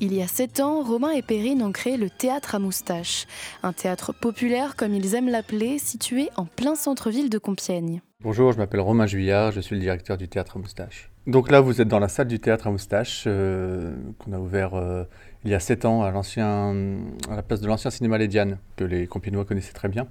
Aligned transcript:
Il 0.00 0.12
y 0.12 0.22
a 0.22 0.26
sept 0.26 0.58
ans, 0.58 0.82
Romain 0.82 1.12
et 1.12 1.22
Perrine 1.22 1.62
ont 1.62 1.70
créé 1.70 1.96
le 1.96 2.10
Théâtre 2.10 2.56
à 2.56 2.58
Moustache, 2.58 3.26
un 3.62 3.72
théâtre 3.72 4.12
populaire 4.12 4.74
comme 4.74 4.92
ils 4.92 5.14
aiment 5.14 5.28
l'appeler, 5.28 5.78
situé 5.78 6.30
en 6.36 6.46
plein 6.46 6.74
centre-ville 6.74 7.30
de 7.30 7.38
Compiègne. 7.38 8.02
Bonjour, 8.20 8.50
je 8.50 8.58
m'appelle 8.58 8.80
Romain 8.80 9.06
Juillard, 9.06 9.52
je 9.52 9.60
suis 9.60 9.76
le 9.76 9.80
directeur 9.80 10.18
du 10.18 10.26
Théâtre 10.26 10.56
à 10.56 10.58
Moustache. 10.58 11.12
Donc 11.28 11.48
là, 11.48 11.60
vous 11.60 11.80
êtes 11.80 11.86
dans 11.86 12.00
la 12.00 12.08
salle 12.08 12.26
du 12.26 12.40
Théâtre 12.40 12.66
à 12.66 12.72
Moustache, 12.72 13.24
euh, 13.28 13.94
qu'on 14.18 14.32
a 14.32 14.38
ouvert 14.38 14.74
euh, 14.74 15.04
il 15.44 15.52
y 15.52 15.54
a 15.54 15.60
sept 15.60 15.84
ans 15.84 16.02
à, 16.02 16.10
la 16.10 17.42
place 17.42 17.60
de 17.60 17.66
l'ancien 17.68 17.92
cinéma 17.92 18.18
Lédiane, 18.18 18.58
que 18.74 18.82
les 18.82 19.06
Compiègnois 19.06 19.44
connaissaient 19.44 19.74
très 19.74 19.88
bien. 19.88 20.08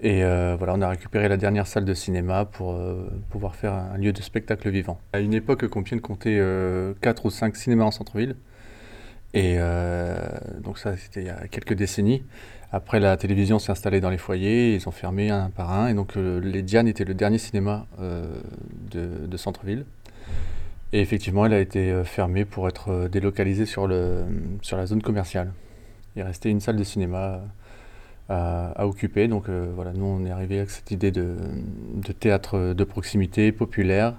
Et 0.00 0.24
euh, 0.24 0.56
voilà, 0.56 0.72
on 0.74 0.80
a 0.80 0.88
récupéré 0.88 1.28
la 1.28 1.36
dernière 1.36 1.66
salle 1.66 1.84
de 1.84 1.92
cinéma 1.92 2.46
pour 2.46 2.74
pouvoir 3.28 3.54
faire 3.54 3.74
un 3.74 3.98
lieu 3.98 4.14
de 4.14 4.22
spectacle 4.22 4.70
vivant. 4.70 4.98
À 5.12 5.20
une 5.20 5.34
époque, 5.34 5.66
Compiègne 5.66 6.00
comptait 6.00 6.40
quatre 7.02 7.26
ou 7.26 7.30
cinq 7.30 7.54
cinémas 7.56 7.84
en 7.84 7.90
centre-ville. 7.90 8.34
Et 9.32 9.56
euh, 9.58 10.16
donc 10.62 10.78
ça, 10.78 10.96
c'était 10.96 11.20
il 11.20 11.26
y 11.26 11.30
a 11.30 11.46
quelques 11.48 11.74
décennies. 11.74 12.22
Après, 12.72 13.00
la 13.00 13.16
télévision 13.16 13.58
s'est 13.58 13.72
installée 13.72 14.00
dans 14.00 14.10
les 14.10 14.18
foyers, 14.18 14.74
ils 14.74 14.88
ont 14.88 14.92
fermé 14.92 15.30
un 15.30 15.50
par 15.50 15.72
un. 15.72 15.88
Et 15.88 15.94
donc, 15.94 16.16
euh, 16.16 16.40
les 16.40 16.62
Diane 16.62 16.88
était 16.88 17.04
le 17.04 17.14
dernier 17.14 17.38
cinéma 17.38 17.86
euh, 18.00 18.26
de, 18.90 19.36
centre-ville. 19.36 19.84
Et 20.92 21.00
effectivement, 21.00 21.46
elle 21.46 21.54
a 21.54 21.60
été 21.60 22.02
fermée 22.04 22.44
pour 22.44 22.66
être 22.66 23.08
délocalisée 23.08 23.66
sur, 23.66 23.86
le, 23.86 24.24
sur 24.62 24.76
la 24.76 24.86
zone 24.86 25.02
commerciale. 25.02 25.52
Il 26.16 26.22
restait 26.22 26.50
une 26.50 26.60
salle 26.60 26.76
de 26.76 26.82
cinéma 26.82 27.42
à, 28.28 28.86
occuper. 28.86 29.28
Donc 29.28 29.48
voilà, 29.48 29.92
nous, 29.92 30.04
on 30.04 30.26
est 30.26 30.32
arrivé 30.32 30.58
avec 30.58 30.70
cette 30.70 30.90
idée 30.90 31.12
de, 31.12 31.36
de 31.94 32.12
théâtre 32.12 32.74
de 32.74 32.84
proximité, 32.84 33.52
populaire, 33.52 34.14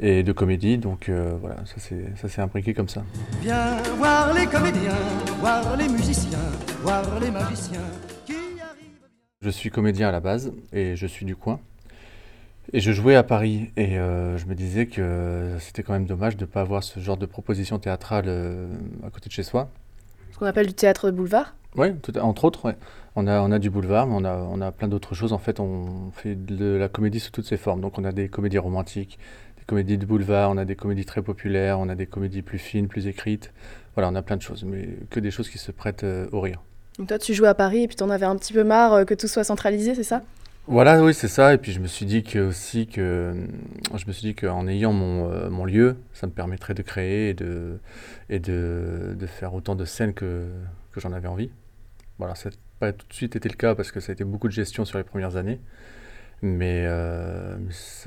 et 0.00 0.22
de 0.22 0.32
comédie. 0.32 0.78
Donc 0.78 1.08
euh, 1.08 1.36
voilà, 1.40 1.56
ça 1.66 2.28
s'est 2.28 2.40
imbriqué 2.40 2.74
comme 2.74 2.88
ça. 2.88 3.02
Viens 3.40 3.82
voir 3.96 4.32
les 4.34 4.46
comédiens, 4.46 4.96
voir 5.40 5.76
les 5.76 5.88
musiciens, 5.88 6.38
voir 6.82 7.02
les 7.20 7.30
magiciens 7.30 7.80
qui 8.26 8.32
arrivent. 8.32 9.08
Je 9.42 9.50
suis 9.50 9.70
comédien 9.70 10.08
à 10.08 10.12
la 10.12 10.20
base 10.20 10.52
et 10.72 10.96
je 10.96 11.06
suis 11.06 11.26
du 11.26 11.36
coin. 11.36 11.60
Et 12.72 12.80
je 12.80 12.90
jouais 12.90 13.14
à 13.14 13.22
Paris 13.22 13.70
et 13.76 13.96
euh, 13.96 14.36
je 14.38 14.46
me 14.46 14.54
disais 14.54 14.86
que 14.86 15.52
c'était 15.60 15.84
quand 15.84 15.92
même 15.92 16.06
dommage 16.06 16.36
de 16.36 16.44
ne 16.44 16.50
pas 16.50 16.62
avoir 16.62 16.82
ce 16.82 16.98
genre 16.98 17.16
de 17.16 17.26
proposition 17.26 17.78
théâtrale 17.78 18.24
euh, 18.26 18.66
à 19.06 19.10
côté 19.10 19.28
de 19.28 19.32
chez 19.32 19.44
soi. 19.44 19.68
Ce 20.32 20.38
qu'on 20.38 20.46
appelle 20.46 20.66
du 20.66 20.74
théâtre 20.74 21.06
de 21.08 21.16
boulevard 21.16 21.54
Oui, 21.76 21.88
entre 22.20 22.44
autres. 22.44 22.74
On, 23.14 23.28
a, 23.28 23.40
on 23.40 23.52
a 23.52 23.60
du 23.60 23.70
boulevard, 23.70 24.08
mais 24.08 24.14
on 24.16 24.24
a, 24.24 24.36
on 24.36 24.60
a 24.60 24.72
plein 24.72 24.88
d'autres 24.88 25.14
choses. 25.14 25.32
En 25.32 25.38
fait, 25.38 25.60
on 25.60 26.10
fait 26.10 26.34
de 26.34 26.74
la 26.74 26.88
comédie 26.88 27.20
sous 27.20 27.30
toutes 27.30 27.46
ses 27.46 27.56
formes. 27.56 27.80
Donc 27.80 27.98
on 27.98 28.04
a 28.04 28.10
des 28.12 28.28
comédies 28.28 28.58
romantiques, 28.58 29.18
comédies 29.66 29.98
de 29.98 30.06
boulevard, 30.06 30.50
on 30.50 30.56
a 30.56 30.64
des 30.64 30.76
comédies 30.76 31.04
très 31.04 31.22
populaires, 31.22 31.78
on 31.78 31.88
a 31.88 31.94
des 31.94 32.06
comédies 32.06 32.42
plus 32.42 32.58
fines, 32.58 32.88
plus 32.88 33.06
écrites. 33.06 33.52
Voilà, 33.94 34.08
on 34.10 34.14
a 34.14 34.22
plein 34.22 34.36
de 34.36 34.42
choses, 34.42 34.64
mais 34.64 34.88
que 35.10 35.20
des 35.20 35.30
choses 35.30 35.48
qui 35.48 35.58
se 35.58 35.72
prêtent 35.72 36.04
euh, 36.04 36.28
au 36.32 36.40
rire. 36.40 36.62
Donc 36.98 37.08
toi, 37.08 37.18
tu 37.18 37.34
jouais 37.34 37.48
à 37.48 37.54
Paris 37.54 37.82
et 37.82 37.88
puis 37.88 37.96
tu 37.96 38.02
en 38.02 38.10
avais 38.10 38.26
un 38.26 38.36
petit 38.36 38.52
peu 38.52 38.64
marre 38.64 38.92
euh, 38.92 39.04
que 39.04 39.14
tout 39.14 39.28
soit 39.28 39.44
centralisé, 39.44 39.94
c'est 39.94 40.02
ça? 40.02 40.22
Voilà, 40.68 41.02
oui, 41.02 41.14
c'est 41.14 41.28
ça. 41.28 41.54
Et 41.54 41.58
puis 41.58 41.72
je 41.72 41.80
me 41.80 41.86
suis 41.86 42.06
dit 42.06 42.24
que 42.24 42.40
aussi 42.40 42.86
que 42.86 43.34
je 43.94 44.06
me 44.06 44.12
suis 44.12 44.22
dit 44.22 44.34
qu'en 44.34 44.66
ayant 44.66 44.92
mon, 44.92 45.30
euh, 45.30 45.48
mon, 45.48 45.64
lieu, 45.64 45.96
ça 46.12 46.26
me 46.26 46.32
permettrait 46.32 46.74
de 46.74 46.82
créer 46.82 47.30
et 47.30 47.34
de 47.34 47.78
et 48.28 48.40
de, 48.40 49.16
de 49.18 49.26
faire 49.26 49.54
autant 49.54 49.76
de 49.76 49.84
scènes 49.84 50.12
que, 50.12 50.48
que 50.92 51.00
j'en 51.00 51.12
avais 51.12 51.28
envie. 51.28 51.50
Voilà, 52.18 52.34
ça 52.34 52.50
n'a 52.50 52.56
pas 52.80 52.92
tout 52.92 53.06
de 53.08 53.14
suite 53.14 53.36
été 53.36 53.48
le 53.48 53.54
cas 53.54 53.74
parce 53.74 53.92
que 53.92 54.00
ça 54.00 54.10
a 54.10 54.14
été 54.14 54.24
beaucoup 54.24 54.48
de 54.48 54.52
gestion 54.52 54.84
sur 54.84 54.98
les 54.98 55.04
premières 55.04 55.36
années. 55.36 55.60
Mais 56.42 56.84
euh, 56.86 57.56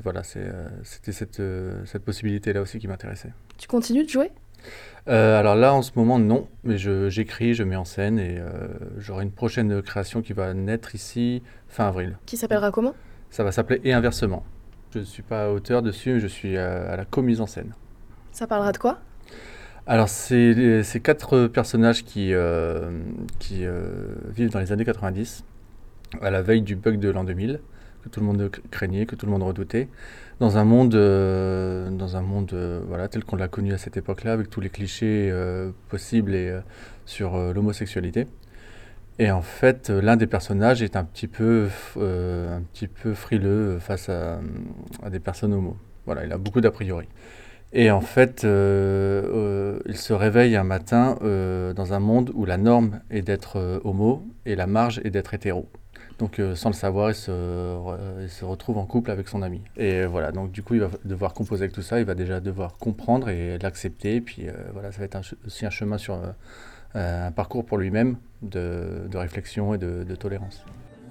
voilà, 0.04 0.22
euh, 0.36 0.68
c'était 0.84 1.12
cette, 1.12 1.40
euh, 1.40 1.84
cette 1.84 2.04
possibilité-là 2.04 2.60
aussi 2.60 2.78
qui 2.78 2.86
m'intéressait. 2.86 3.32
Tu 3.58 3.66
continues 3.66 4.04
de 4.04 4.08
jouer? 4.08 4.30
Alors 5.06 5.56
là, 5.56 5.74
en 5.74 5.82
ce 5.82 5.90
moment, 5.96 6.18
non. 6.18 6.46
Mais 6.62 6.76
j'écris, 6.78 7.54
je, 7.54 7.64
mets 7.64 7.76
en 7.76 7.86
scène 7.86 8.18
et 8.18 8.40
j'aurai 8.98 9.24
une 9.24 9.32
prochaine 9.32 9.82
création 9.82 10.22
qui 10.22 10.34
va 10.34 10.54
naître 10.54 10.94
ici 10.94 11.42
fin 11.66 11.88
avril. 11.88 12.16
Qui 12.26 12.36
s'appellera 12.36 12.70
comment? 12.70 12.94
Ça 13.30 13.42
va 13.42 13.50
s'appeler 13.50 13.80
Et 13.82 13.92
inversement. 13.92 14.44
Je 14.92 15.00
ne 15.00 15.04
suis 15.04 15.22
pas 15.22 15.50
auteur 15.50 15.82
dessus, 15.82 16.12
mais 16.12 16.20
je 16.20 16.26
suis 16.26 16.56
à, 16.58 16.94
la 16.94 17.04
commise 17.06 17.40
en 17.40 17.46
scène. 17.46 17.72
Ça 18.30 18.46
parlera 18.46 18.70
de 18.70 18.78
quoi? 18.78 19.00
Alors, 19.86 20.08
c'est 20.08 21.00
quatre 21.02 21.46
personnages 21.46 22.04
qui, 22.04 22.32
qui 23.38 23.64
vivent 24.28 24.50
dans 24.50 24.60
les 24.60 24.70
années 24.70 24.84
90, 24.84 25.44
à 26.20 26.30
la 26.30 26.42
veille 26.42 26.62
du 26.62 26.76
bug 26.76 27.00
de 27.00 27.08
l'an 27.08 27.24
2000 27.24 27.60
que 28.02 28.08
tout 28.08 28.20
le 28.20 28.26
monde 28.26 28.50
craignait, 28.70 29.06
que 29.06 29.14
tout 29.14 29.26
le 29.26 29.32
monde 29.32 29.42
redoutait, 29.42 29.88
dans 30.40 30.56
un 30.56 30.64
monde, 30.64 30.94
euh, 30.94 31.90
dans 31.90 32.16
un 32.16 32.22
monde 32.22 32.52
euh, 32.54 32.80
voilà, 32.88 33.08
tel 33.08 33.24
qu'on 33.24 33.36
l'a 33.36 33.48
connu 33.48 33.74
à 33.74 33.78
cette 33.78 33.98
époque-là, 33.98 34.32
avec 34.32 34.48
tous 34.48 34.60
les 34.60 34.70
clichés 34.70 35.28
euh, 35.30 35.70
possibles 35.88 36.64
sur 37.04 37.36
l'homosexualité. 37.52 38.26
Et 39.18 39.30
en 39.30 39.42
fait, 39.42 39.90
l'un 39.90 40.16
des 40.16 40.26
personnages 40.26 40.82
est 40.82 40.96
un 40.96 41.04
petit 41.04 41.28
peu, 41.28 41.68
un 41.96 42.62
petit 42.72 42.88
peu 42.88 43.12
frileux 43.12 43.78
face 43.78 44.08
à, 44.08 44.40
à, 45.02 45.10
des 45.10 45.20
personnes 45.20 45.52
homo. 45.52 45.76
Voilà, 46.06 46.24
il 46.24 46.32
a 46.32 46.38
beaucoup 46.38 46.62
d'a 46.62 46.70
priori. 46.70 47.06
Et 47.74 47.90
en 47.90 48.00
fait, 48.00 48.44
il 48.44 49.96
se 49.96 50.12
réveille 50.14 50.56
un 50.56 50.64
matin 50.64 51.18
dans 51.20 51.92
un 51.92 52.00
monde 52.00 52.30
où 52.34 52.46
la 52.46 52.56
norme 52.56 53.00
est 53.10 53.20
d'être 53.20 53.82
homo 53.84 54.26
et 54.46 54.56
la 54.56 54.66
marge 54.66 55.02
est 55.04 55.10
d'être 55.10 55.34
hétéro. 55.34 55.68
Donc 56.20 56.38
euh, 56.38 56.54
sans 56.54 56.68
le 56.68 56.74
savoir, 56.74 57.10
il 57.10 57.14
se, 57.14 57.32
se, 58.28 58.44
retrouve 58.44 58.76
en 58.76 58.84
couple 58.84 59.10
avec 59.10 59.26
son 59.26 59.40
ami. 59.40 59.62
Et 59.78 60.04
voilà, 60.04 60.32
donc 60.32 60.52
du 60.52 60.62
coup, 60.62 60.74
il 60.74 60.80
va 60.80 60.90
devoir 61.06 61.32
composer 61.32 61.62
avec 61.62 61.72
tout 61.72 61.80
ça, 61.80 61.98
il 61.98 62.04
va 62.04 62.14
déjà 62.14 62.40
devoir 62.40 62.76
comprendre 62.76 63.30
et 63.30 63.58
l'accepter. 63.58 64.20
Puis 64.20 64.46
euh, 64.46 64.52
voilà, 64.74 64.92
ça 64.92 64.98
va 64.98 65.06
être 65.06 65.18
aussi 65.46 65.64
un 65.64 65.70
chemin 65.70 65.96
sur 65.96 66.20
euh, 66.94 67.28
un 67.28 67.32
parcours 67.32 67.64
pour 67.64 67.78
lui-même 67.78 68.18
de, 68.42 69.08
réflexion 69.14 69.72
et 69.72 69.78
de, 69.78 70.14
tolérance. 70.14 70.62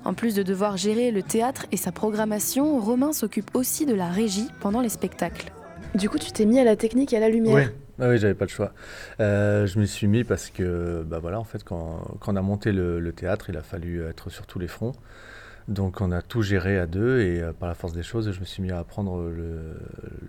En 0.06 0.14
plus 0.14 0.36
de 0.36 0.44
devoir 0.44 0.78
gérer 0.78 1.10
le 1.10 1.24
théâtre 1.24 1.66
et 1.72 1.78
sa 1.78 1.92
programmation, 1.92 2.80
Romain 2.80 3.12
s'occupe 3.12 3.56
aussi 3.56 3.88
de 3.88 3.96
la 3.96 4.10
régie 4.10 4.48
pendant 4.60 4.80
les 4.80 4.90
spectacles. 4.90 5.52
Du 5.96 6.08
coup, 6.08 6.20
tu 6.20 6.32
t'es 6.32 6.46
mis 6.46 6.60
à 6.60 6.64
la 6.64 6.76
technique 6.76 7.14
et 7.14 7.18
à 7.18 7.20
la 7.20 7.30
lumière. 7.30 7.72
Ah 8.02 8.08
oui, 8.08 8.18
j'avais 8.18 8.34
pas 8.34 8.46
le 8.46 8.50
choix. 8.50 8.74
Euh, 9.20 9.68
je 9.68 9.80
me 9.80 9.86
suis 9.86 10.08
mis 10.08 10.24
parce 10.24 10.50
que, 10.50 11.04
bah 11.06 11.20
voilà, 11.20 11.40
en 11.40 11.44
fait, 11.44 11.64
quand, 11.64 12.18
quand 12.20 12.34
on 12.34 12.36
a 12.38 12.42
monté 12.42 12.72
le, 12.72 13.12
théâtre, 13.12 13.50
il 13.50 13.58
a 13.58 13.64
fallu 13.64 14.06
être 14.06 14.30
sur 14.30 14.46
tous 14.46 14.60
les 14.60 14.68
fronts. 14.68 14.94
Donc 15.68 16.02
on 16.02 16.12
a 16.12 16.24
tout 16.24 16.42
géré 16.42 16.80
à 16.80 16.88
deux 16.88 17.20
et 17.20 17.42
euh, 17.42 17.54
par 17.54 17.70
la 17.70 17.76
force 17.76 17.94
des 17.94 18.02
choses, 18.02 18.32
je 18.32 18.40
me 18.40 18.46
suis 18.46 18.64
mis 18.64 18.72
à 18.72 18.80
apprendre 18.80 19.30
le, 19.30 19.78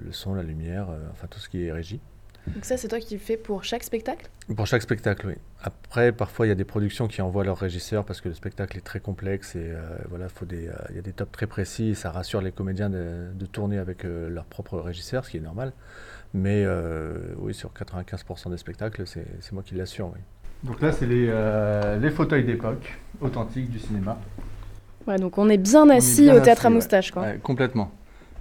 le 0.04 0.12
son, 0.12 0.34
la 0.34 0.42
lumière, 0.42 0.90
euh, 0.90 0.98
enfin 1.12 1.28
tout 1.30 1.38
ce 1.38 1.48
qui 1.48 1.64
est 1.64 1.72
régie. 1.72 2.00
Donc 2.48 2.64
ça, 2.64 2.76
c'est 2.76 2.88
toi 2.88 2.98
qui 2.98 3.14
le 3.14 3.20
fais 3.20 3.38
pour 3.38 3.64
chaque 3.64 3.82
spectacle? 3.82 4.28
Pour 4.54 4.66
chaque 4.66 4.82
spectacle, 4.82 5.28
oui. 5.28 5.34
Après, 5.62 6.12
parfois, 6.12 6.46
il 6.46 6.50
y 6.50 6.52
a 6.52 6.56
des 6.56 6.64
productions 6.64 7.06
qui 7.06 7.22
envoient 7.22 7.44
leur 7.44 7.58
régisseur 7.58 8.04
parce 8.04 8.20
que 8.20 8.28
le 8.28 8.34
spectacle 8.34 8.76
est 8.76 8.82
très 8.82 9.00
complexe 9.00 9.56
et 9.56 9.72
voilà, 10.08 10.28
faut 10.30 10.46
des, 10.46 10.70
il 10.88 10.96
y 10.96 10.98
a 10.98 11.02
des 11.02 11.12
tops 11.12 11.30
très 11.30 11.46
précis 11.46 11.90
et 11.90 11.94
ça 11.94 12.10
rassure 12.10 12.40
les 12.40 12.50
comédiens 12.50 12.88
de, 12.88 13.26
de 13.34 13.46
tourner 13.46 13.76
avec 13.76 14.04
leur 14.04 14.46
propre 14.46 14.78
régisseur, 14.78 15.26
ce 15.26 15.30
qui 15.30 15.36
est 15.36 15.40
normal. 15.40 15.74
Mais 16.32 16.62
euh, 16.64 17.34
oui, 17.38 17.54
sur 17.54 17.70
95% 17.72 18.50
des 18.50 18.56
spectacles, 18.56 19.04
c'est 19.06 19.52
moi 19.52 19.62
qui 19.64 19.74
l'assure. 19.74 20.12
Oui. 20.14 20.20
Donc 20.62 20.80
là, 20.80 20.92
c'est 20.92 21.06
les, 21.06 21.26
euh, 21.28 21.98
les, 21.98 22.10
fauteuils 22.10 22.44
d'époque, 22.44 22.98
authentiques 23.20 23.70
du 23.70 23.78
cinéma. 23.78 24.18
Ouais, 25.06 25.18
donc 25.18 25.38
on 25.38 25.48
est 25.48 25.58
bien 25.58 25.88
assis 25.88 26.30
au 26.30 26.40
théâtre 26.40 26.66
à 26.66 26.70
moustache. 26.70 27.10
Quoi. 27.10 27.32
complètement. 27.42 27.90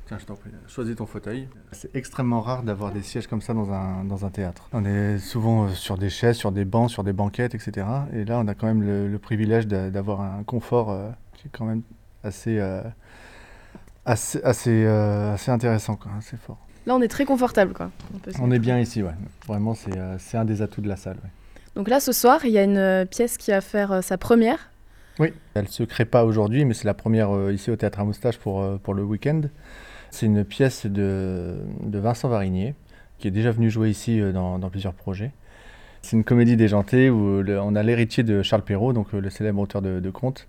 Tiens, 0.07 0.17
je 0.19 0.25
t'en 0.25 0.35
prie, 0.35 0.49
choisis 0.67 0.95
ton 0.95 1.05
fauteuil. 1.05 1.47
C'est 1.71 1.95
extrêmement 1.95 2.41
rare 2.41 2.63
d'avoir 2.63 2.91
des 2.91 3.03
sièges 3.03 3.27
comme 3.27 3.41
ça 3.41 3.53
dans 3.53 3.71
un, 3.71 4.03
dans 4.03 4.25
un 4.25 4.29
théâtre. 4.29 4.67
On 4.73 4.83
est 4.83 5.19
souvent 5.19 5.65
euh, 5.65 5.69
sur 5.69 5.97
des 5.97 6.09
chaises, 6.09 6.35
sur 6.35 6.51
des 6.51 6.65
bancs, 6.65 6.89
sur 6.89 7.03
des 7.03 7.13
banquettes, 7.13 7.55
etc. 7.55 7.87
Et 8.13 8.25
là, 8.25 8.39
on 8.39 8.47
a 8.47 8.53
quand 8.53 8.67
même 8.67 8.81
le, 8.81 9.17
privilège 9.19 9.67
d'avoir 9.67 10.21
un 10.21 10.43
confort 10.43 10.97
qui 11.33 11.47
est 11.47 11.51
quand 11.51 11.65
même 11.65 11.83
assez, 12.23 12.59
assez, 14.05 14.41
assez, 14.43 14.85
assez 14.85 15.51
intéressant, 15.51 15.95
quoi, 15.95 16.11
assez 16.17 16.37
fort. 16.37 16.57
Là, 16.89 16.95
on 16.95 17.01
est 17.03 17.07
très 17.07 17.25
confortable. 17.25 17.73
Quoi. 17.73 17.91
On, 18.41 18.49
est 18.49 18.57
bien 18.57 18.79
ici, 18.79 19.03
ouais. 19.03 19.11
Vraiment, 19.47 19.75
euh, 19.95 20.15
c'est 20.17 20.37
un 20.37 20.43
des 20.43 20.63
atouts 20.63 20.81
de 20.81 20.87
la 20.87 20.95
salle. 20.95 21.17
Donc 21.75 21.87
là, 21.87 21.99
ce 21.99 22.11
soir, 22.11 22.43
il 22.45 22.49
y 22.49 22.57
a 22.57 22.63
une 22.63 22.77
euh, 22.77 23.05
pièce 23.05 23.37
qui 23.37 23.51
va 23.51 23.61
faire 23.61 23.91
euh, 23.91 24.01
sa 24.01 24.17
première. 24.17 24.71
Oui, 25.19 25.31
elle 25.53 25.65
ne 25.65 25.67
se 25.67 25.83
crée 25.83 26.05
pas 26.05 26.25
aujourd'hui, 26.25 26.65
mais 26.65 26.73
c'est 26.73 26.87
la 26.87 26.95
première 26.95 27.29
ici 27.51 27.69
au 27.69 27.75
Théâtre 27.75 27.99
à 27.99 28.05
Moustache 28.05 28.39
pour, 28.39 28.79
pour 28.79 28.95
le 28.95 29.03
week-end. 29.03 29.41
C'est 30.09 30.25
une 30.25 30.43
pièce 30.43 30.87
de, 30.87 31.57
de, 31.83 31.99
Vincent 31.99 32.27
Varigné, 32.27 32.73
qui 33.19 33.27
est 33.27 33.31
déjà 33.31 33.51
venu 33.51 33.69
jouer 33.69 33.91
ici 33.91 34.19
dans, 34.33 34.57
dans 34.57 34.71
plusieurs 34.71 34.93
projets. 34.93 35.31
C'est 36.01 36.15
une 36.17 36.23
comédie 36.23 36.55
déjantée 36.55 37.11
où 37.11 37.43
on 37.47 37.75
a 37.75 37.83
l'héritier 37.83 38.23
de 38.23 38.41
Charles 38.41 38.63
Perrault, 38.63 38.93
donc 38.93 39.13
le 39.13 39.29
célèbre 39.29 39.61
auteur 39.61 39.83
de, 39.83 39.99
de 39.99 40.09
contes, 40.09 40.47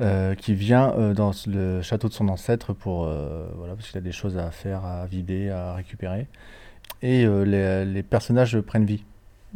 euh, 0.00 0.34
qui 0.34 0.54
vient 0.54 0.94
euh, 0.96 1.12
dans 1.12 1.32
le 1.46 1.82
château 1.82 2.08
de 2.08 2.14
son 2.14 2.28
ancêtre 2.28 2.72
pour 2.72 3.04
euh, 3.04 3.46
voilà 3.56 3.74
parce 3.74 3.88
qu'il 3.88 3.98
a 3.98 4.00
des 4.00 4.10
choses 4.10 4.38
à 4.38 4.50
faire, 4.50 4.86
à 4.86 5.06
vider, 5.06 5.50
à 5.50 5.74
récupérer. 5.74 6.26
Et 7.02 7.26
les, 7.26 8.02
personnages 8.02 8.58
prennent 8.60 8.84
vie. 8.84 9.04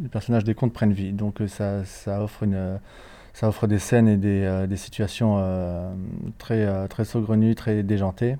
Les 0.01 0.09
personnages 0.09 0.43
des 0.43 0.53
contes 0.53 0.73
prennent 0.73 0.93
vie. 0.93 1.13
Donc 1.13 1.41
ça, 1.47 1.85
ça 1.85 2.21
offre 2.21 2.43
une 2.43 2.79
ça 3.33 3.47
offre 3.47 3.67
des 3.67 3.79
scènes 3.79 4.07
et 4.07 4.17
des, 4.17 4.65
des 4.67 4.75
situations 4.75 5.41
très, 6.37 6.87
très 6.89 7.05
saugrenues, 7.05 7.55
très 7.55 7.83
déjantées, 7.83 8.35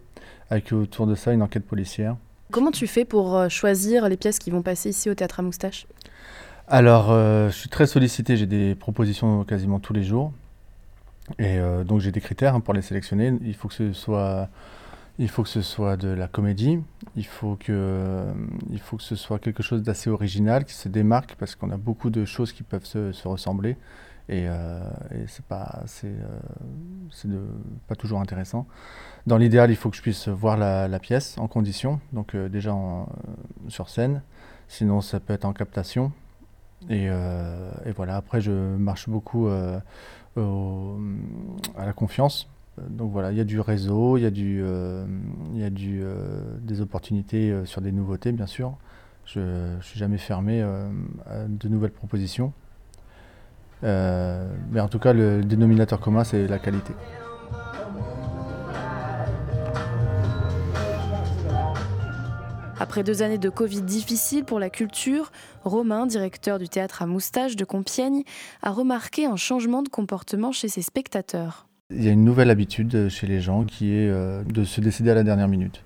avec 0.49 0.73
autour 0.73 1.07
de 1.07 1.15
ça 1.15 1.31
une 1.31 1.41
enquête 1.41 1.65
policière. 1.65 2.17
Comment 2.51 2.71
tu 2.71 2.85
fais 2.85 3.05
pour 3.05 3.49
choisir 3.49 4.09
les 4.09 4.17
pièces 4.17 4.39
qui 4.39 4.51
vont 4.51 4.61
passer 4.61 4.89
ici 4.89 5.09
au 5.09 5.15
Théâtre 5.15 5.39
à 5.39 5.43
Moustache? 5.43 5.87
Alors, 6.67 7.13
je 7.13 7.55
suis 7.55 7.69
très 7.69 7.87
sollicité, 7.87 8.35
j'ai 8.35 8.47
des 8.47 8.75
propositions 8.75 9.45
quasiment 9.45 9.79
tous 9.79 9.93
les 9.93 10.03
jours. 10.03 10.33
Et 11.39 11.59
donc 11.85 11.99
j'ai 11.99 12.11
des 12.11 12.21
critères 12.21 12.55
hein, 12.55 12.61
pour 12.61 12.73
les 12.73 12.81
sélectionner. 12.81 13.33
Il 13.43 13.53
faut 13.53 13.67
que 13.67 13.73
ce 13.73 13.93
soit 13.93 14.49
il 15.19 15.29
faut 15.29 15.43
que 15.43 15.49
ce 15.49 15.61
soit 15.61 15.97
de 15.97 16.09
la 16.09 16.27
comédie, 16.27 16.79
il 17.15 17.25
faut 17.25 17.55
que, 17.55 17.71
euh, 17.71 18.31
il 18.69 18.79
faut 18.79 18.97
que 18.97 19.03
ce 19.03 19.15
soit 19.15 19.39
quelque 19.39 19.63
chose 19.63 19.81
d'assez 19.81 20.09
original, 20.09 20.63
qui 20.63 20.73
se 20.73 20.89
démarque, 20.89 21.35
parce 21.39 21.55
qu'on 21.55 21.71
a 21.71 21.77
beaucoup 21.77 22.09
de 22.09 22.23
choses 22.23 22.51
qui 22.51 22.63
peuvent 22.63 22.85
se, 22.85 23.27
ressembler, 23.27 23.77
et, 24.29 24.45
euh, 24.47 24.79
et 25.11 25.25
c'est 25.27 25.45
pas, 25.45 25.81
c'est, 25.87 26.13
euh, 27.25 27.47
pas 27.87 27.95
toujours 27.95 28.19
intéressant. 28.19 28.67
Dans 29.25 29.37
l'idéal, 29.37 29.71
il 29.71 29.75
faut 29.75 29.89
que 29.89 29.97
je 29.97 30.01
puisse 30.01 30.27
voir 30.27 30.55
la, 30.55 30.99
pièce 30.99 31.37
en 31.39 31.47
condition, 31.47 31.99
donc 32.13 32.35
euh, 32.35 32.47
déjà 32.47 32.75
sur 33.69 33.89
scène, 33.89 34.21
sinon 34.67 35.01
ça 35.01 35.19
peut 35.19 35.33
être 35.33 35.45
en 35.45 35.53
captation, 35.53 36.11
et, 36.89 37.05
et 37.05 37.91
voilà, 37.95 38.15
après 38.17 38.41
je 38.41 38.51
marche 38.51 39.09
beaucoup 39.09 39.47
à 39.47 39.81
la 41.85 41.93
confiance, 41.93 42.49
donc 42.89 43.11
voilà, 43.11 43.31
il 43.31 43.37
y 43.37 43.41
a 43.41 43.43
du 43.43 43.59
réseau, 43.59 44.17
il 44.17 44.23
y 44.23 44.25
a, 44.25 44.29
du, 44.29 44.61
euh, 44.63 45.05
y 45.55 45.63
a 45.63 45.69
du, 45.69 46.01
euh, 46.03 46.41
des 46.61 46.81
opportunités 46.81 47.49
euh, 47.51 47.65
sur 47.65 47.81
des 47.81 47.91
nouveautés, 47.91 48.31
bien 48.31 48.45
sûr. 48.45 48.77
Je 49.25 49.39
ne 49.39 49.81
suis 49.81 49.99
jamais 49.99 50.17
fermé 50.17 50.61
à 50.61 51.43
de 51.49 51.67
nouvelles 51.67 51.91
propositions. 51.91 52.53
mais 53.81 54.79
en 54.79 54.87
tout 54.87 54.99
cas, 54.99 55.11
le 55.11 55.43
dénominateur 55.43 55.99
commun, 55.99 56.23
c'est 56.23 56.47
la 56.47 56.59
qualité. 56.59 56.93
Après 62.79 63.03
deux 63.03 63.23
années 63.23 63.39
de 63.39 63.49
Covid 63.49 63.81
difficiles 63.81 64.45
pour 64.45 64.59
la 64.59 64.69
culture, 64.69 65.31
Romain, 65.63 66.05
directeur 66.05 66.59
du 66.59 66.69
théâtre 66.69 67.01
à 67.01 67.07
Moustache 67.07 67.55
de 67.55 67.65
Compiègne, 67.65 68.21
a 68.61 68.69
remarqué 68.69 69.25
un 69.25 69.35
changement 69.35 69.81
de 69.81 69.89
comportement 69.89 70.51
chez 70.51 70.67
ses 70.67 70.83
spectateurs. 70.83 71.67
Il 71.89 72.03
y 72.03 72.07
a 72.07 72.11
une 72.11 72.23
nouvelle 72.23 72.51
habitude 72.51 73.09
chez 73.09 73.25
les 73.25 73.41
gens 73.41 73.63
qui 73.63 73.95
est 73.95 74.09
euh, 74.09 74.43
de 74.43 74.63
se 74.63 74.79
décider 74.79 75.09
à 75.09 75.15
la 75.15 75.23
dernière 75.23 75.47
minute. 75.47 75.83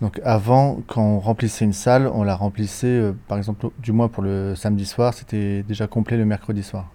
Donc 0.00 0.20
avant, 0.24 0.80
quand 0.86 1.02
on 1.02 1.18
remplissait 1.18 1.66
une 1.66 1.74
salle, 1.74 2.06
on 2.06 2.22
la 2.22 2.34
remplissait, 2.34 2.86
euh, 2.86 3.12
par 3.28 3.36
exemple, 3.36 3.68
du 3.78 3.92
moins 3.92 4.08
pour 4.08 4.22
le 4.22 4.54
samedi 4.54 4.86
soir, 4.86 5.12
c'était 5.12 5.64
déjà 5.64 5.86
complet 5.86 6.16
le 6.16 6.24
mercredi 6.24 6.62
soir. 6.62 6.92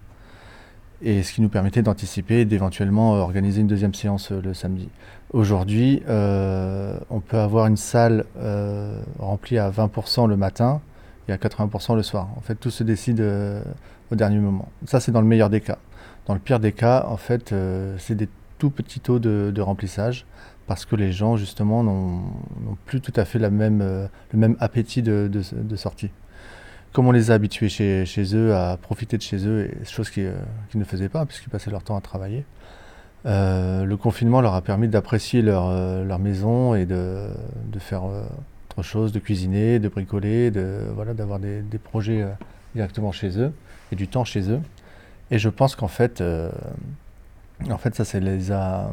Et 1.04 1.22
ce 1.22 1.32
qui 1.32 1.40
nous 1.40 1.48
permettait 1.48 1.82
d'anticiper 1.82 2.40
et 2.40 2.44
d'éventuellement 2.44 3.14
organiser 3.14 3.60
une 3.60 3.66
deuxième 3.66 3.94
séance 3.94 4.30
euh, 4.30 4.40
le 4.40 4.54
samedi. 4.54 4.88
Aujourd'hui, 5.32 6.02
on 6.08 7.20
peut 7.20 7.38
avoir 7.38 7.66
une 7.66 7.78
salle 7.78 8.26
remplie 9.18 9.56
à 9.58 9.70
20% 9.70 10.28
le 10.28 10.36
matin 10.36 10.82
et 11.26 11.32
à 11.32 11.38
80% 11.38 11.96
le 11.96 12.02
soir. 12.02 12.28
En 12.36 12.42
fait, 12.42 12.54
tout 12.54 12.70
se 12.70 12.84
décide 12.84 13.20
au 14.12 14.14
dernier 14.14 14.38
moment. 14.38 14.68
Ça, 14.84 15.00
c'est 15.00 15.10
dans 15.10 15.22
le 15.22 15.26
meilleur 15.26 15.48
des 15.50 15.62
cas. 15.62 15.78
Dans 16.26 16.34
le 16.34 16.40
pire 16.40 16.60
des 16.60 16.72
cas, 16.72 17.06
en 17.08 17.16
fait, 17.16 17.52
euh, 17.52 17.96
c'est 17.98 18.14
des 18.14 18.28
tout 18.58 18.70
petits 18.70 19.00
taux 19.00 19.18
de, 19.18 19.60
remplissage 19.60 20.26
parce 20.66 20.84
que 20.84 20.94
les 20.94 21.10
gens, 21.10 21.36
justement, 21.36 21.82
n'ont 21.82 22.22
plus 22.86 23.00
tout 23.00 23.12
à 23.16 23.24
fait 23.24 23.40
la 23.40 23.50
même, 23.50 23.80
euh, 23.82 24.06
le 24.32 24.38
même 24.38 24.56
appétit 24.60 25.02
de, 25.02 25.42
sortie. 25.74 26.10
Comme 26.92 27.06
on 27.08 27.12
les 27.12 27.30
a 27.30 27.34
habitués 27.34 27.68
chez, 27.68 28.34
eux 28.34 28.54
à 28.54 28.76
profiter 28.76 29.16
de 29.16 29.22
chez 29.22 29.46
eux, 29.46 29.70
et 29.70 29.84
chose 29.84 30.10
qu'ils 30.10 30.32
ne 30.74 30.84
faisaient 30.84 31.08
pas 31.08 31.24
puisqu'ils 31.24 31.48
passaient 31.48 31.70
leur 31.70 31.82
temps 31.82 31.96
à 31.96 32.00
travailler, 32.00 32.44
euh, 33.24 33.84
le 33.84 33.96
confinement 33.96 34.40
leur 34.40 34.54
a 34.54 34.62
permis 34.62 34.88
d'apprécier 34.88 35.42
leur, 35.42 35.72
leur, 36.04 36.18
maison 36.18 36.74
et 36.74 36.84
de, 36.84 37.28
faire 37.78 38.04
autre 38.04 38.82
chose, 38.82 39.12
de 39.12 39.18
cuisiner, 39.20 39.78
de 39.78 39.88
bricoler, 39.88 40.50
de, 40.50 40.80
voilà, 40.94 41.14
d'avoir 41.14 41.38
des, 41.38 41.62
des, 41.62 41.78
projets 41.78 42.26
directement 42.74 43.12
chez 43.12 43.38
eux 43.38 43.52
et 43.90 43.96
du 43.96 44.08
temps 44.08 44.24
chez 44.24 44.50
eux. 44.50 44.60
Et 45.32 45.38
je 45.38 45.48
pense 45.48 45.74
qu'en 45.76 45.88
fait, 45.88 46.20
euh, 46.20 46.50
en 47.70 47.78
fait 47.78 47.94
ça, 47.94 48.04
ça, 48.04 48.20
les 48.20 48.52
a, 48.52 48.90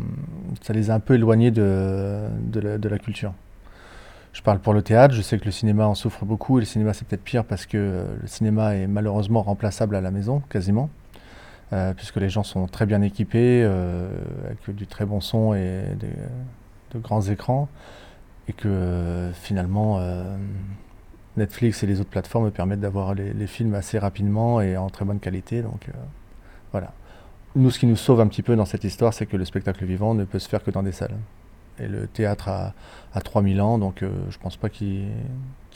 ça 0.62 0.72
les 0.72 0.90
a 0.90 0.96
un 0.96 1.02
peu 1.02 1.16
éloignés 1.16 1.52
de, 1.52 2.22
de, 2.48 2.88
la, 2.88 2.98
culture. 2.98 3.34
Je 4.34 4.42
parle 4.42 4.60
pour 4.60 4.74
le 4.74 4.82
théâtre, 4.82 5.14
je 5.14 5.22
sais 5.22 5.40
que 5.40 5.46
le 5.46 5.52
cinéma 5.52 5.88
en 5.88 5.96
souffre 5.96 6.24
beaucoup, 6.26 6.60
et 6.60 6.62
le 6.62 6.66
cinéma 6.66 6.94
c'est 6.94 7.08
peut-être 7.08 7.24
pire 7.24 7.44
parce 7.46 7.66
que 7.66 8.06
le 8.22 8.28
cinéma 8.28 8.76
est 8.76 8.88
malheureusement 8.88 9.42
remplaçable 9.42 9.96
à 9.96 10.02
la 10.02 10.12
maison, 10.12 10.42
quasiment, 10.50 10.90
euh, 11.74 11.94
puisque 11.94 12.18
les 12.18 12.30
gens 12.30 12.44
sont 12.44 12.68
très 12.68 12.86
bien 12.86 13.02
équipés, 13.02 13.64
euh, 13.64 14.10
avec 14.46 14.76
du 14.76 14.88
très 14.88 15.06
bon 15.06 15.20
son 15.20 15.54
et 15.54 15.84
de 16.00 17.00
grands 17.00 17.22
écrans, 17.22 17.68
et 18.48 18.54
que 18.54 19.32
finalement 19.34 20.00
Netflix 21.38 21.84
et 21.84 21.88
les 21.88 22.00
autres 22.00 22.10
plateformes 22.10 22.52
permettent 22.52 22.82
d'avoir 22.82 23.14
les, 23.14 23.34
les, 23.34 23.48
films 23.48 23.74
assez 23.76 24.00
rapidement 24.00 24.62
et 24.62 24.78
en 24.78 24.90
très 24.90 25.06
bonne 25.06 25.20
qualité. 25.20 25.62
Donc, 25.62 25.88
voilà. 26.72 26.92
Nous, 27.56 27.72
ce 27.72 27.80
qui 27.80 27.88
nous 27.88 27.96
sauve 27.96 28.22
un 28.22 28.28
petit 28.28 28.44
peu 28.44 28.56
dans 28.56 28.66
cette 28.66 28.84
histoire, 28.84 29.14
c'est 29.14 29.26
que 29.26 29.38
le 29.38 29.46
spectacle 29.46 29.84
vivant 29.86 30.14
ne 30.14 30.24
peut 30.24 30.40
se 30.40 30.48
faire 30.48 30.64
que 30.64 30.70
dans 30.70 30.84
des 30.84 30.92
salles. 30.92 31.16
Et 31.82 31.88
le 31.88 32.08
théâtre 32.08 32.50
a, 32.50 32.74
a 33.14 33.22
3000 33.22 33.62
ans, 33.62 33.78
donc 33.78 34.04
euh, 34.04 34.10
je 34.30 34.38
ne 34.38 34.42
pense 34.42 34.58
pas 34.58 34.70
qu'il 34.70 35.10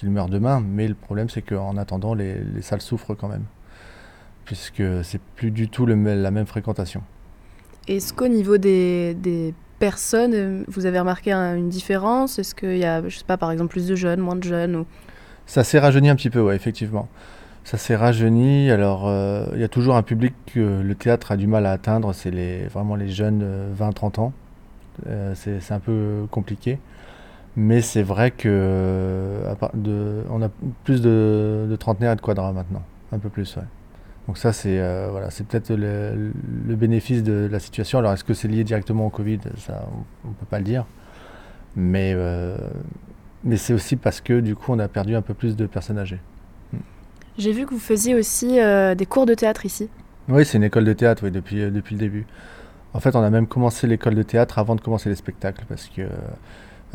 meure 0.04 0.30
demain. 0.30 0.62
Mais 0.66 0.88
le 0.88 0.96
problème, 0.96 1.30
c'est 1.30 1.42
qu'en 1.42 1.78
attendant, 1.78 2.14
les, 2.14 2.44
salles 2.62 2.82
souffrent 2.82 3.16
quand 3.16 3.28
même. 3.28 3.46
Puisque 4.46 4.84
c'est 5.04 5.22
plus 5.36 5.52
du 5.52 5.70
tout 5.70 5.86
le, 5.86 5.96
la 5.96 6.32
même 6.32 6.46
fréquentation. 6.46 7.02
Est-ce 7.88 8.14
qu'au 8.14 8.28
niveau 8.28 8.58
des, 8.58 9.54
personnes, 9.80 10.64
vous 10.68 10.86
avez 10.86 11.00
remarqué 11.00 11.34
une 11.34 11.70
différence? 11.70 12.40
Est-ce 12.40 12.56
qu'il 12.56 12.78
y 12.78 12.86
a, 12.86 13.08
je 13.08 13.18
sais 13.18 13.26
pas, 13.26 13.38
par 13.38 13.52
exemple, 13.52 13.72
plus 13.72 13.88
de 13.88 13.96
jeunes, 13.96 14.20
moins 14.20 14.36
de 14.36 14.44
jeunes 14.44 14.76
ou... 14.76 14.86
Ça 15.46 15.66
s'est 15.66 15.80
rajeuni 15.80 16.10
un 16.10 16.16
petit 16.16 16.30
peu, 16.30 16.40
oui, 16.40 16.56
effectivement. 16.56 17.10
Ça 17.66 17.78
s'est 17.78 17.98
rajeuni. 17.98 18.72
Alors, 18.72 19.08
euh, 19.08 19.46
il 19.54 19.60
y 19.60 19.64
a 19.64 19.68
toujours 19.68 19.96
un 19.98 20.04
public 20.04 20.34
que 20.54 20.82
le 20.82 20.96
théâtre 20.96 21.34
a 21.34 21.38
du 21.38 21.48
mal 21.48 21.66
à 21.66 21.72
atteindre, 21.72 22.14
c'est 22.14 22.32
les, 22.32 22.68
vraiment 22.68 22.96
les 22.96 23.10
jeunes 23.10 23.46
20-30 23.78 24.22
ans. 24.22 24.34
Euh, 25.08 25.34
c'est 25.36 25.72
un 25.72 25.80
peu 25.80 26.26
compliqué. 26.32 26.80
Mais 27.56 27.82
c'est 27.82 28.02
vrai 28.02 28.32
que 28.32 29.44
de, 29.76 30.24
on 30.32 30.42
a 30.42 30.50
plus 30.84 31.02
de, 31.02 31.68
de 31.70 31.76
trentenaires 31.76 32.14
et 32.14 32.16
de 32.16 32.22
quadras 32.22 32.52
maintenant. 32.52 32.82
Un 33.12 33.20
peu 33.20 33.30
plus, 33.30 33.56
ouais. 33.58 33.64
Donc 34.28 34.38
ça, 34.38 34.54
c'est 34.54 34.80
euh, 34.80 35.10
voilà, 35.12 35.30
c'est 35.30 35.46
peut-être 35.46 35.72
le, 35.72 36.32
bénéfice 36.76 37.22
de 37.24 37.48
la 37.52 37.60
situation. 37.60 38.00
Alors, 38.00 38.14
est-ce 38.14 38.24
que 38.24 38.34
c'est 38.34 38.48
lié 38.48 38.64
directement 38.64 39.06
au 39.06 39.10
Covid? 39.10 39.40
Ça, 39.58 39.88
on 40.26 40.30
ne 40.30 40.34
peut 40.34 40.46
pas 40.50 40.58
le 40.58 40.66
dire. 40.66 40.86
Mais, 41.76 42.16
mais 43.44 43.58
c'est 43.58 43.74
aussi 43.74 43.98
parce 43.98 44.22
que, 44.22 44.40
du 44.40 44.56
coup, 44.56 44.72
on 44.72 44.80
a 44.80 44.88
perdu 44.88 45.16
un 45.16 45.22
peu 45.22 45.34
plus 45.34 45.56
de 45.56 45.66
personnes 45.66 46.00
âgées. 46.00 46.20
J'ai 47.38 47.52
vu 47.52 47.66
que 47.66 47.72
vous 47.72 47.80
faisiez 47.80 48.14
aussi 48.16 48.60
euh, 48.60 48.94
des 48.94 49.06
cours 49.06 49.26
de 49.26 49.34
théâtre 49.34 49.66
ici. 49.66 49.90
Oui, 50.30 50.46
c'est 50.46 50.58
une 50.58 50.64
école 50.64 50.86
de 50.86 50.94
théâtre 50.94 51.24
oui, 51.24 51.32
depuis, 51.32 51.62
euh, 51.62 51.72
depuis 51.72 51.96
le 51.96 52.00
début. 52.00 52.26
En 52.94 53.00
fait, 53.00 53.16
on 53.16 53.24
a 53.24 53.30
même 53.30 53.48
commencé 53.48 53.88
l'école 53.88 54.16
de 54.16 54.24
théâtre 54.24 54.60
avant 54.60 54.76
de 54.76 54.82
commencer 54.82 55.10
les 55.10 55.16
spectacles 55.16 55.66
parce 55.68 55.88
que, 55.88 56.04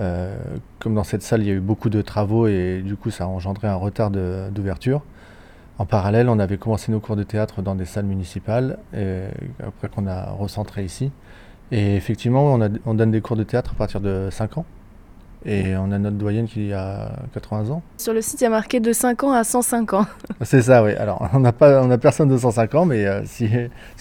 euh, 0.01 0.37
comme 0.79 0.95
dans 0.95 1.05
cette 1.05 1.23
salle, 1.23 1.43
il 1.43 1.49
y 1.49 1.51
a 1.51 1.55
eu 1.55 1.61
beaucoup 1.61 1.91
de 1.91 2.03
travaux 2.03 2.47
et 2.47 2.83
du 2.85 2.97
coup, 2.97 3.11
ça 3.11 3.25
a 3.25 3.27
engendré 3.27 3.67
un 3.69 3.75
retard 3.75 4.11
d'ouverture. 4.11 5.03
En 5.79 5.87
parallèle, 5.87 6.29
on 6.29 6.39
avait 6.39 6.59
commencé 6.59 6.93
nos 6.93 7.01
cours 7.01 7.17
de 7.17 7.23
théâtre 7.23 7.63
dans 7.63 7.75
des 7.75 7.85
salles 7.85 8.07
municipales, 8.07 8.79
après 9.65 9.89
qu'on 9.89 10.07
a 10.07 10.31
recentré 10.31 10.85
ici. 10.85 11.11
Et 11.71 11.97
effectivement, 11.97 12.55
on, 12.55 12.71
on 12.87 12.95
donne 12.95 13.11
des 13.11 13.21
cours 13.21 13.37
de 13.37 13.45
théâtre 13.45 13.73
à 13.73 13.75
partir 13.75 14.01
de 14.01 14.29
5 14.31 14.59
ans. 14.59 14.65
Et 15.47 15.77
on 15.77 15.93
a 15.93 15.99
notre 15.99 16.17
doyenne 16.17 16.47
qui 16.47 16.73
a 16.73 17.13
80 17.33 17.71
ans. 17.71 17.83
Sur 17.97 18.13
le 18.13 18.21
site, 18.21 18.41
il 18.41 18.45
y 18.45 18.47
a 18.47 18.51
marqué 18.51 18.81
de 18.81 18.93
5 18.93 19.23
ans 19.23 19.33
à 19.33 19.45
105 19.45 19.93
ans. 19.93 20.07
C'est 20.43 20.63
ça, 20.63 20.83
oui. 20.83 20.93
Alors, 20.95 21.29
on 21.33 21.41
n'a 21.41 21.53
pas, 21.53 21.83
on 21.83 21.91
a 21.91 21.99
personne 21.99 22.29
de 22.29 22.37
105 22.37 22.75
ans, 22.75 22.85
mais 22.85 23.07
euh, 23.07 23.23
si, 23.25 23.49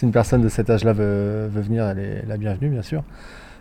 une 0.01 0.11
personne 0.11 0.41
de 0.41 0.49
cet 0.49 0.69
âge-là 0.69 0.93
veut, 0.93 1.47
venir, 1.47 1.85
elle 1.85 1.99
est 1.99 2.25
la 2.27 2.37
bienvenue, 2.37 2.69
bien 2.69 2.81
sûr. 2.81 3.03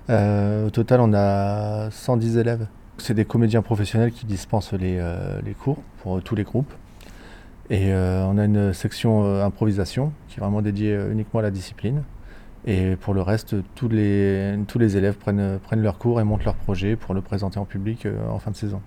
Euh, 0.09 0.67
au 0.67 0.71
total, 0.71 1.01
on 1.01 1.13
a 1.13 1.91
110 1.91 2.39
élèves. 2.39 2.67
C'est 2.99 3.15
des 3.15 3.27
comédiens 3.27 3.61
professionnels 3.61 4.11
qui 4.11 4.25
dispensent 4.25 4.73
les, 4.73 4.97
euh, 4.99 5.41
les 5.45 5.53
cours 5.53 5.79
pour 6.03 6.23
tous 6.23 6.35
les 6.35 6.45
groupes. 6.45 6.73
Et 7.69 7.93
on 7.93 8.39
a 8.39 8.45
une 8.45 8.73
section 8.73 9.43
improvisation 9.43 10.13
qui 10.29 10.39
est 10.39 10.41
vraiment 10.41 10.63
dédiée 10.63 10.97
uniquement 11.11 11.41
à 11.41 11.43
la 11.43 11.51
discipline. 11.51 12.05
Et 12.67 12.97
pour 12.97 13.15
le 13.15 13.23
reste, 13.23 13.55
tous 13.77 13.89
les, 13.89 14.57
tous 14.67 14.79
les 14.79 14.97
élèves 14.97 15.15
prennent, 15.15 15.59
prennent 15.63 15.83
leurs 15.83 15.99
cours 15.99 16.21
et 16.21 16.25
montent 16.25 16.45
leur 16.45 16.57
projet 16.57 16.97
pour 16.97 17.15
le 17.15 17.21
présenter 17.21 17.59
en 17.59 17.65
public 17.65 18.07
euh, 18.07 18.29
en 18.29 18.41
fin 18.41 18.51
de 18.51 18.57
saison. 18.57 18.81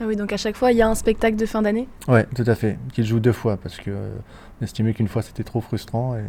Ah 0.00 0.04
oui, 0.06 0.16
donc 0.16 0.32
à 0.32 0.38
chaque 0.38 0.56
fois, 0.56 0.72
il 0.72 0.78
y 0.78 0.82
a 0.82 0.88
un 0.88 0.94
spectacle 0.94 1.36
de 1.36 1.46
fin 1.46 1.62
d'année? 1.62 1.86
Oui, 2.08 2.20
tout 2.34 2.44
à 2.46 2.54
fait, 2.54 2.78
qu'ils 2.92 3.04
jouent 3.04 3.20
deux 3.20 3.32
fois, 3.32 3.58
parce 3.58 3.76
qu'on 3.76 3.90
euh, 3.90 4.16
estimait 4.62 4.94
qu'une 4.94 5.08
fois 5.08 5.22
c'était 5.22 5.42
trop 5.42 5.60
frustrant. 5.60 6.16
Et... 6.16 6.22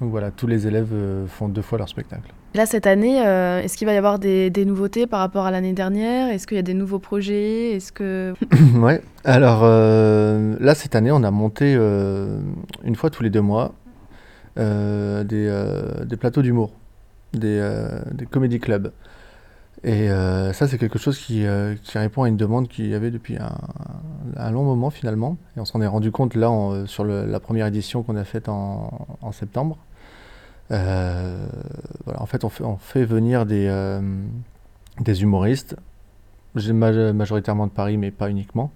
Donc 0.00 0.10
voilà, 0.10 0.32
tous 0.32 0.48
les 0.48 0.66
élèves 0.66 0.90
euh, 0.92 1.26
font 1.28 1.48
deux 1.48 1.62
fois 1.62 1.78
leur 1.78 1.88
spectacle. 1.88 2.32
Là, 2.54 2.66
cette 2.66 2.88
année, 2.88 3.18
est-ce 3.18 3.78
qu'il 3.78 3.86
va 3.86 3.94
y 3.94 3.96
avoir 3.96 4.18
des, 4.18 4.50
des 4.50 4.64
nouveautés 4.64 5.06
par 5.06 5.20
rapport 5.20 5.46
à 5.46 5.50
l'année 5.50 5.72
dernière? 5.72 6.28
Est-ce 6.28 6.46
qu'il 6.46 6.56
y 6.56 6.60
a 6.60 6.64
des 6.64 6.74
nouveaux 6.74 6.98
projets? 6.98 7.70
Est-ce 7.70 7.92
que... 7.92 8.34
ouais, 8.74 9.00
alors 9.24 9.62
là, 9.62 10.74
cette 10.74 10.94
année, 10.94 11.10
on 11.12 11.22
a 11.22 11.30
monté 11.30 11.72
une 11.72 12.94
fois 12.94 13.08
tous 13.08 13.22
les 13.22 13.30
deux 13.30 13.40
mois 13.40 13.72
euh, 14.58 15.24
des, 15.24 15.46
euh, 15.48 16.04
des, 16.04 16.18
plateaux 16.18 16.42
d'humour, 16.42 16.72
des, 17.32 17.58
euh, 17.58 18.02
comédie 18.30 18.60
clubs. 18.60 18.92
Et 19.84 20.08
ça, 20.52 20.68
c'est 20.68 20.78
quelque 20.78 20.98
chose 20.98 21.18
qui, 21.18 21.44
qui, 21.82 21.98
répond 21.98 22.22
à 22.22 22.28
une 22.28 22.36
demande 22.36 22.68
qu'il 22.68 22.86
y 22.86 22.94
avait 22.94 23.10
depuis 23.10 23.36
un, 23.36 24.50
long 24.52 24.62
moment 24.62 24.90
finalement. 24.90 25.36
Et 25.56 25.60
on 25.60 25.64
s'en 25.64 25.80
est 25.80 25.88
rendu 25.88 26.12
compte 26.12 26.36
là 26.36 26.52
sur 26.86 27.04
la 27.04 27.40
première 27.40 27.66
édition 27.66 28.04
qu'on 28.04 28.14
a 28.14 28.22
faite 28.22 28.48
en, 28.48 29.32
septembre. 29.32 29.78
en 30.70 32.26
fait, 32.26 32.44
on 32.44 32.76
fait, 32.76 33.04
venir 33.04 33.44
des, 33.44 33.98
des 35.00 35.22
humoristes, 35.22 35.74
majoritairement 36.54 37.66
de 37.66 37.72
Paris, 37.72 37.96
mais 37.96 38.12
pas 38.12 38.30
uniquement, 38.30 38.70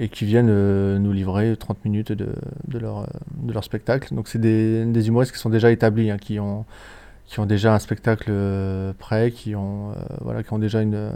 et 0.00 0.08
qui 0.08 0.24
viennent 0.24 0.48
euh, 0.50 0.98
nous 0.98 1.12
livrer 1.12 1.54
30 1.56 1.84
minutes 1.84 2.10
de, 2.10 2.30
de, 2.66 2.78
leur, 2.78 3.06
de 3.36 3.52
leur 3.52 3.62
spectacle. 3.62 4.14
Donc 4.14 4.28
c'est 4.28 4.38
des, 4.38 4.86
des, 4.86 5.08
humoristes 5.08 5.32
qui 5.32 5.38
sont 5.38 5.50
déjà 5.50 5.70
établis, 5.70 6.10
hein, 6.10 6.16
qui, 6.16 6.40
ont, 6.40 6.64
qui 7.26 7.38
ont 7.38 7.44
déjà 7.44 7.74
un 7.74 7.78
spectacle 7.78 8.30
euh, 8.30 8.94
prêt, 8.98 9.30
qui 9.30 9.54
ont, 9.54 9.90
euh, 9.90 9.94
voilà, 10.22 10.42
qui 10.42 10.52
ont 10.54 10.58
déjà 10.58 10.80
une, 10.80 11.12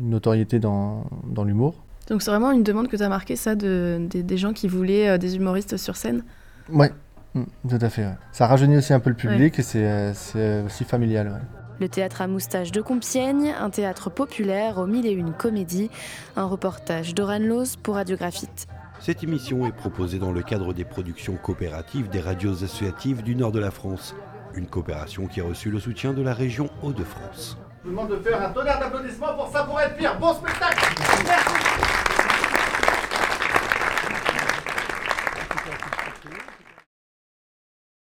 une 0.00 0.10
notoriété 0.10 0.60
dans, 0.60 1.04
dans 1.26 1.42
l'humour. 1.42 1.74
Donc 2.08 2.22
c'est 2.22 2.30
vraiment 2.30 2.52
une 2.52 2.62
demande 2.62 2.86
que 2.86 2.96
tu 2.96 3.02
as 3.02 3.08
marquée, 3.08 3.34
ça, 3.34 3.56
de, 3.56 4.06
des 4.08 4.36
gens 4.38 4.52
qui 4.52 4.68
voulaient 4.68 5.18
des 5.18 5.34
humoristes 5.34 5.76
sur 5.76 5.96
scène? 5.96 6.22
Ouais, 6.70 6.92
mm, 7.34 7.42
tout 7.68 7.78
à 7.80 7.90
fait. 7.90 8.06
Ça 8.30 8.46
rajeunit 8.46 8.76
aussi 8.76 8.92
un 8.94 9.00
peu 9.00 9.10
le 9.10 9.16
public 9.16 9.58
et 9.58 9.62
c'est 9.62 10.62
aussi 10.64 10.84
familial. 10.84 11.40
Le 11.80 11.88
théâtre 11.88 12.22
à 12.22 12.26
moustache 12.26 12.72
de 12.72 12.80
Compiègne, 12.80 13.54
un 13.58 13.70
théâtre 13.70 14.10
populaire 14.10 14.78
aux 14.78 14.86
mille 14.86 15.06
et 15.06 15.12
une 15.12 15.32
comédies. 15.32 15.90
Un 16.36 16.44
reportage 16.44 17.14
d'Oran 17.14 17.38
Loz 17.38 17.76
pour 17.76 17.94
Radiographite. 17.94 18.66
Cette 19.00 19.22
émission 19.22 19.64
est 19.66 19.72
proposée 19.72 20.18
dans 20.18 20.32
le 20.32 20.42
cadre 20.42 20.72
des 20.72 20.84
productions 20.84 21.36
coopératives 21.36 22.08
des 22.08 22.20
radios 22.20 22.64
associatives 22.64 23.22
du 23.22 23.36
nord 23.36 23.52
de 23.52 23.60
la 23.60 23.70
France. 23.70 24.16
Une 24.54 24.66
coopération 24.66 25.28
qui 25.28 25.40
a 25.40 25.44
reçu 25.44 25.70
le 25.70 25.78
soutien 25.78 26.12
de 26.12 26.22
la 26.22 26.34
région 26.34 26.68
Hauts-de-France. 26.82 27.56
Je 27.84 27.88
vous 27.88 27.90
demande 27.90 28.10
de 28.10 28.16
faire 28.16 28.42
un 28.42 28.50
tonnerre 28.50 28.80
d'applaudissements 28.80 29.34
pour 29.34 29.48
ça 29.52 29.62
pour 29.62 29.80
être 29.80 29.96
pire. 29.96 30.18
Bon 30.18 30.34
spectacle 30.34 30.84
Merci 31.24 31.77